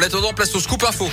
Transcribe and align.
En 0.00 0.02
attendant, 0.02 0.32
place 0.32 0.54
au 0.54 0.60
scoop 0.60 0.82
info. 0.84 1.10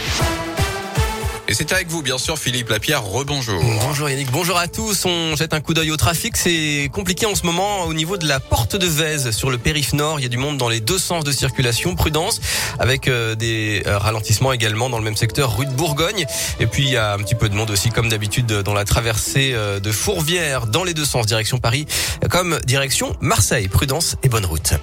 Et 1.49 1.53
c'est 1.53 1.71
avec 1.71 1.87
vous, 1.87 2.01
bien 2.01 2.17
sûr, 2.17 2.37
Philippe 2.37 2.67
Lapierre. 2.67 3.05
Rebonjour. 3.05 3.63
Bonjour 3.63 4.09
Yannick, 4.09 4.29
bonjour 4.31 4.57
à 4.57 4.67
tous. 4.67 5.05
On 5.05 5.33
jette 5.37 5.53
un 5.53 5.61
coup 5.61 5.73
d'œil 5.73 5.91
au 5.91 5.95
trafic. 5.95 6.35
C'est 6.35 6.89
compliqué 6.91 7.25
en 7.25 7.35
ce 7.35 7.45
moment 7.45 7.83
au 7.83 7.93
niveau 7.93 8.17
de 8.17 8.27
la 8.27 8.41
porte 8.41 8.75
de 8.75 8.85
Vèze 8.85 9.31
sur 9.31 9.49
le 9.49 9.57
périph' 9.57 9.93
nord. 9.93 10.19
Il 10.19 10.23
y 10.23 10.25
a 10.25 10.29
du 10.29 10.37
monde 10.37 10.57
dans 10.57 10.67
les 10.67 10.81
deux 10.81 10.97
sens 10.97 11.23
de 11.23 11.31
circulation. 11.31 11.95
Prudence 11.95 12.41
avec 12.79 13.07
euh, 13.07 13.33
des 13.35 13.81
euh, 13.87 13.97
ralentissements 13.97 14.51
également 14.51 14.89
dans 14.89 14.97
le 14.97 15.05
même 15.05 15.15
secteur, 15.15 15.55
rue 15.57 15.65
de 15.65 15.71
Bourgogne. 15.71 16.25
Et 16.59 16.67
puis 16.67 16.83
il 16.83 16.89
y 16.89 16.97
a 16.97 17.13
un 17.13 17.17
petit 17.19 17.35
peu 17.35 17.47
de 17.47 17.55
monde 17.55 17.71
aussi, 17.71 17.91
comme 17.91 18.09
d'habitude, 18.09 18.47
dans 18.47 18.73
la 18.73 18.83
traversée 18.83 19.51
euh, 19.53 19.79
de 19.79 19.91
Fourvière 19.93 20.67
dans 20.67 20.83
les 20.83 20.93
deux 20.93 21.05
sens, 21.05 21.27
direction 21.27 21.59
Paris, 21.59 21.85
comme 22.29 22.59
direction 22.65 23.15
Marseille. 23.21 23.69
Prudence 23.69 24.17
et 24.21 24.27
bonne 24.27 24.45
route. 24.45 24.73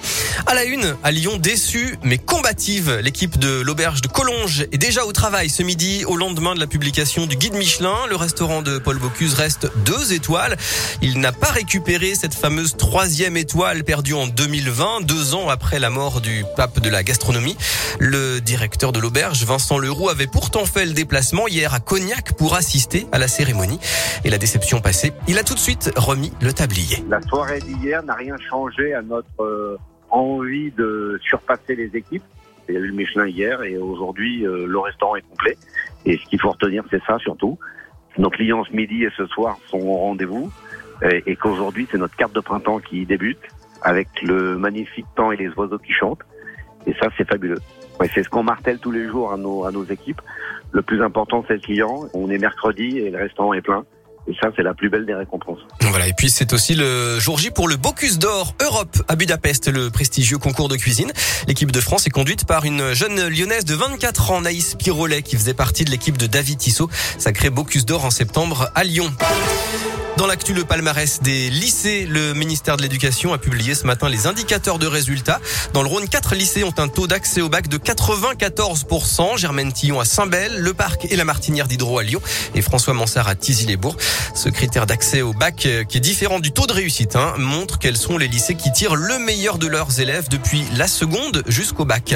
À 0.46 0.54
la 0.54 0.64
une, 0.64 0.96
à 1.02 1.10
Lyon, 1.10 1.36
déçu 1.36 1.98
mais 2.02 2.16
combative, 2.16 3.00
l'équipe 3.02 3.38
de 3.38 3.60
l'auberge 3.60 4.00
de 4.00 4.08
Collonges 4.08 4.62
est 4.72 4.78
déjà 4.78 5.04
au 5.04 5.12
travail 5.12 5.50
ce 5.50 5.62
midi 5.62 6.06
au 6.06 6.16
lendemain 6.16 6.53
de 6.54 6.60
la 6.60 6.66
publication 6.66 7.26
du 7.26 7.36
guide 7.36 7.54
Michelin. 7.54 8.06
Le 8.08 8.16
restaurant 8.16 8.62
de 8.62 8.78
Paul 8.78 8.98
Bocuse 8.98 9.34
reste 9.34 9.70
deux 9.84 10.12
étoiles. 10.12 10.56
Il 11.02 11.20
n'a 11.20 11.32
pas 11.32 11.50
récupéré 11.50 12.14
cette 12.14 12.34
fameuse 12.34 12.76
troisième 12.76 13.36
étoile 13.36 13.84
perdue 13.84 14.14
en 14.14 14.26
2020, 14.26 15.02
deux 15.02 15.34
ans 15.34 15.48
après 15.48 15.78
la 15.78 15.90
mort 15.90 16.20
du 16.20 16.44
pape 16.56 16.80
de 16.80 16.88
la 16.88 17.02
gastronomie. 17.02 17.56
Le 17.98 18.40
directeur 18.40 18.92
de 18.92 19.00
l'auberge, 19.00 19.44
Vincent 19.44 19.78
Leroux, 19.78 20.08
avait 20.08 20.26
pourtant 20.26 20.64
fait 20.64 20.86
le 20.86 20.92
déplacement 20.92 21.48
hier 21.48 21.74
à 21.74 21.80
Cognac 21.80 22.32
pour 22.36 22.54
assister 22.54 23.06
à 23.12 23.18
la 23.18 23.28
cérémonie. 23.28 23.80
Et 24.24 24.30
la 24.30 24.38
déception 24.38 24.80
passée, 24.80 25.12
il 25.28 25.38
a 25.38 25.44
tout 25.44 25.54
de 25.54 25.60
suite 25.60 25.90
remis 25.96 26.32
le 26.40 26.52
tablier. 26.52 27.04
La 27.08 27.20
soirée 27.22 27.60
d'hier 27.60 28.02
n'a 28.02 28.14
rien 28.14 28.36
changé 28.48 28.94
à 28.94 29.02
notre 29.02 29.42
euh, 29.42 29.78
envie 30.10 30.70
de 30.72 31.18
surpasser 31.22 31.74
les 31.74 31.90
équipes. 31.94 32.22
Il 32.68 32.74
y 32.74 32.78
a 32.78 32.80
eu 32.80 32.86
le 32.86 32.94
Michelin 32.94 33.26
hier 33.26 33.62
et 33.62 33.76
aujourd'hui 33.76 34.46
euh, 34.46 34.66
le 34.66 34.78
restaurant 34.78 35.16
est 35.16 35.22
complet. 35.22 35.56
Et 36.06 36.18
ce 36.18 36.24
qu'il 36.28 36.40
faut 36.40 36.50
retenir, 36.50 36.84
c'est 36.90 37.02
ça 37.04 37.18
surtout. 37.18 37.58
Nos 38.18 38.30
clients 38.30 38.64
ce 38.64 38.72
midi 38.74 39.04
et 39.04 39.10
ce 39.16 39.26
soir 39.26 39.58
sont 39.68 39.80
au 39.80 39.96
rendez-vous 39.96 40.50
et, 41.02 41.22
et 41.26 41.36
qu'aujourd'hui 41.36 41.88
c'est 41.90 41.98
notre 41.98 42.16
carte 42.16 42.34
de 42.34 42.40
printemps 42.40 42.78
qui 42.78 43.04
débute 43.06 43.40
avec 43.84 44.08
le 44.22 44.56
magnifique 44.56 45.06
temps 45.14 45.30
et 45.30 45.36
les 45.36 45.50
oiseaux 45.50 45.78
qui 45.78 45.92
chantent. 45.92 46.22
Et 46.86 46.94
ça, 46.94 47.08
c'est 47.16 47.28
fabuleux. 47.28 47.60
Ouais, 48.00 48.10
c'est 48.12 48.22
ce 48.22 48.28
qu'on 48.28 48.42
martèle 48.42 48.78
tous 48.78 48.90
les 48.90 49.06
jours 49.06 49.32
à 49.32 49.36
nos, 49.36 49.64
à 49.64 49.70
nos 49.70 49.84
équipes. 49.84 50.20
Le 50.72 50.82
plus 50.82 51.02
important, 51.02 51.44
c'est 51.46 51.54
le 51.54 51.60
client. 51.60 52.08
On 52.14 52.30
est 52.30 52.38
mercredi 52.38 52.98
et 52.98 53.10
le 53.10 53.18
restaurant 53.18 53.54
est 53.54 53.62
plein. 53.62 53.84
Et 54.26 54.34
ça, 54.40 54.48
c'est 54.56 54.62
la 54.62 54.74
plus 54.74 54.88
belle 54.88 55.04
des 55.04 55.14
récompenses. 55.14 55.58
Voilà. 55.82 56.08
Et 56.08 56.12
puis, 56.12 56.30
c'est 56.30 56.52
aussi 56.52 56.74
le 56.74 57.18
jour 57.18 57.38
J 57.38 57.50
pour 57.50 57.68
le 57.68 57.76
Bocuse 57.76 58.18
d'Or 58.18 58.54
Europe 58.62 58.96
à 59.08 59.16
Budapest, 59.16 59.68
le 59.68 59.90
prestigieux 59.90 60.38
concours 60.38 60.68
de 60.68 60.76
cuisine. 60.76 61.12
L'équipe 61.46 61.70
de 61.70 61.80
France 61.80 62.06
est 62.06 62.10
conduite 62.10 62.46
par 62.46 62.64
une 62.64 62.94
jeune 62.94 63.28
lyonnaise 63.28 63.64
de 63.64 63.74
24 63.74 64.30
ans, 64.30 64.40
Naïs 64.40 64.76
Pirolet, 64.76 65.22
qui 65.22 65.36
faisait 65.36 65.54
partie 65.54 65.84
de 65.84 65.90
l'équipe 65.90 66.16
de 66.16 66.26
David 66.26 66.58
Tissot. 66.58 66.88
Sacré 67.18 67.50
Bocuse 67.50 67.84
d'Or 67.84 68.04
en 68.04 68.10
septembre 68.10 68.70
à 68.74 68.84
Lyon. 68.84 69.12
Dans 70.16 70.28
l'actu, 70.28 70.54
le 70.54 70.62
palmarès 70.62 71.22
des 71.22 71.50
lycées, 71.50 72.06
le 72.06 72.34
ministère 72.34 72.76
de 72.76 72.82
l'Éducation 72.82 73.32
a 73.32 73.38
publié 73.38 73.74
ce 73.74 73.84
matin 73.84 74.08
les 74.08 74.28
indicateurs 74.28 74.78
de 74.78 74.86
résultats. 74.86 75.40
Dans 75.72 75.82
le 75.82 75.88
Rhône, 75.88 76.08
quatre 76.08 76.36
lycées 76.36 76.62
ont 76.62 76.74
un 76.78 76.86
taux 76.86 77.08
d'accès 77.08 77.40
au 77.40 77.48
bac 77.48 77.66
de 77.66 77.78
94%. 77.78 79.36
Germaine 79.36 79.72
Tillon 79.72 79.98
à 79.98 80.04
Saint-Bel, 80.04 80.60
Le 80.60 80.72
Parc 80.72 81.06
et 81.10 81.16
la 81.16 81.24
Martinière 81.24 81.66
d'Hydro 81.66 81.98
à 81.98 82.04
Lyon 82.04 82.20
et 82.54 82.62
François 82.62 82.94
Mansart 82.94 83.26
à 83.26 83.34
Tizy-les-Bourgs. 83.34 83.96
Ce 84.34 84.48
critère 84.48 84.86
d'accès 84.86 85.22
au 85.22 85.32
bac, 85.32 85.66
euh, 85.66 85.84
qui 85.84 85.98
est 85.98 86.00
différent 86.00 86.40
du 86.40 86.52
taux 86.52 86.66
de 86.66 86.72
réussite, 86.72 87.16
hein, 87.16 87.34
montre 87.38 87.78
quels 87.78 87.96
sont 87.96 88.18
les 88.18 88.28
lycées 88.28 88.54
qui 88.54 88.72
tirent 88.72 88.96
le 88.96 89.18
meilleur 89.18 89.58
de 89.58 89.66
leurs 89.66 90.00
élèves 90.00 90.28
depuis 90.28 90.64
la 90.76 90.86
seconde 90.86 91.42
jusqu'au 91.46 91.84
bac. 91.84 92.14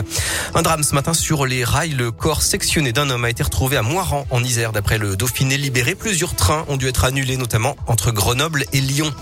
Un 0.54 0.62
drame 0.62 0.82
ce 0.82 0.94
matin 0.94 1.14
sur 1.14 1.46
les 1.46 1.64
rails. 1.64 1.90
Le 1.90 2.10
corps 2.10 2.42
sectionné 2.42 2.92
d'un 2.92 3.10
homme 3.10 3.24
a 3.24 3.30
été 3.30 3.42
retrouvé 3.42 3.76
à 3.76 3.82
Moiran 3.82 4.26
en 4.30 4.42
Isère. 4.42 4.72
D'après 4.72 4.98
le 4.98 5.16
Dauphiné 5.16 5.56
libéré, 5.56 5.94
plusieurs 5.94 6.34
trains 6.34 6.64
ont 6.68 6.76
dû 6.76 6.88
être 6.88 7.04
annulés, 7.04 7.36
notamment 7.36 7.76
entre 7.86 8.10
Grenoble 8.10 8.64
et 8.72 8.80
Lyon. 8.80 9.12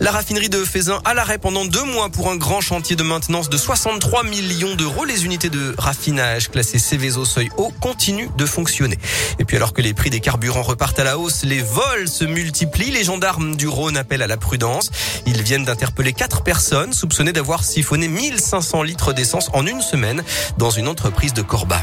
La 0.00 0.10
raffinerie 0.10 0.48
de 0.48 0.64
Faisin 0.64 1.00
à 1.04 1.14
l'arrêt 1.14 1.38
pendant 1.38 1.64
deux 1.64 1.84
mois 1.84 2.08
pour 2.08 2.30
un 2.30 2.36
grand 2.36 2.60
chantier 2.60 2.96
de 2.96 3.02
maintenance 3.02 3.48
de 3.48 3.56
63 3.56 4.24
millions 4.24 4.74
d'euros. 4.74 5.04
Les 5.04 5.24
unités 5.24 5.50
de 5.50 5.74
raffinage 5.78 6.50
classées 6.50 6.78
Céveso 6.78 7.24
seuil 7.24 7.50
haut 7.56 7.72
continuent 7.80 8.30
de 8.36 8.46
fonctionner. 8.46 8.98
Et 9.38 9.44
puis 9.44 9.56
alors 9.56 9.72
que 9.72 9.82
les 9.82 9.94
prix 9.94 10.10
des 10.10 10.20
carburants 10.20 10.62
repartent 10.62 10.98
à 10.98 11.04
la 11.04 11.18
hausse, 11.18 11.44
les 11.44 11.62
vols 11.62 12.08
multiplient. 12.24 12.90
Les 12.90 13.04
gendarmes 13.04 13.56
du 13.56 13.68
Rhône 13.68 13.96
appellent 13.96 14.22
à 14.22 14.26
la 14.26 14.36
prudence. 14.36 14.90
Ils 15.26 15.42
viennent 15.42 15.64
d'interpeller 15.64 16.12
quatre 16.12 16.42
personnes 16.42 16.92
soupçonnées 16.92 17.32
d'avoir 17.32 17.64
siphonné 17.64 18.08
1500 18.08 18.82
litres 18.82 19.12
d'essence 19.12 19.50
en 19.52 19.66
une 19.66 19.80
semaine 19.80 20.22
dans 20.58 20.70
une 20.70 20.88
entreprise 20.88 21.34
de 21.34 21.42
Corba. 21.42 21.80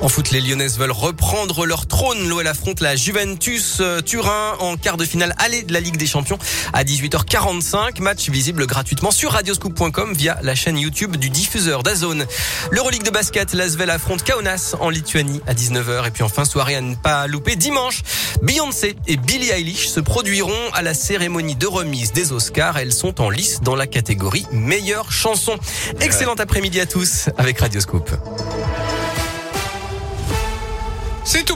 En 0.00 0.08
foot, 0.08 0.30
les 0.32 0.40
Lyonnaises 0.40 0.78
veulent 0.78 0.90
reprendre 0.90 1.64
leur 1.64 1.86
trône. 1.86 2.28
L'OL 2.28 2.46
affronte 2.46 2.80
la 2.80 2.94
Juventus 2.94 3.78
euh, 3.80 4.02
Turin 4.02 4.54
en 4.58 4.76
quart 4.76 4.96
de 4.96 5.04
finale 5.04 5.34
aller 5.38 5.62
de 5.62 5.72
la 5.72 5.80
Ligue 5.80 5.96
des 5.96 6.06
Champions 6.06 6.38
à 6.72 6.84
18h45. 6.84 8.02
Match 8.02 8.28
visible 8.28 8.66
gratuitement 8.66 9.10
sur 9.10 9.32
radioscoop.com 9.32 10.12
via 10.12 10.38
la 10.42 10.54
chaîne 10.54 10.78
YouTube 10.78 11.16
du 11.16 11.30
diffuseur 11.30 11.82
d'Azone. 11.82 12.26
L'Euroleague 12.70 13.02
de 13.02 13.10
basket, 13.10 13.54
l'Asvel 13.54 13.88
affronte 13.88 14.24
Kaunas 14.24 14.74
en 14.78 14.90
Lituanie 14.90 15.40
à 15.46 15.54
19h. 15.54 16.08
Et 16.08 16.10
puis 16.10 16.22
enfin, 16.22 16.44
soirée 16.44 16.76
à 16.76 16.80
ne 16.80 16.94
pas 16.94 17.26
louper 17.26 17.56
dimanche. 17.56 18.02
Beyoncé 18.42 18.96
et 19.06 19.16
Billie 19.16 19.50
Eilish 19.50 19.88
se 19.88 20.00
produiront 20.00 20.52
à 20.74 20.82
la 20.82 20.92
cérémonie 20.92 21.56
de 21.56 21.66
remise 21.66 22.12
des 22.12 22.32
Oscars. 22.32 22.76
Elles 22.76 22.92
sont 22.92 23.20
en 23.22 23.30
lice 23.30 23.60
dans 23.62 23.76
la 23.76 23.86
catégorie 23.86 24.46
meilleure 24.52 25.10
chanson. 25.10 25.56
Excellent 26.00 26.34
après-midi 26.34 26.80
à 26.80 26.86
tous 26.86 27.30
avec 27.38 27.60
Radioscoop. 27.60 28.10
C'est 31.34 31.42
tout 31.42 31.46
bon. 31.46 31.52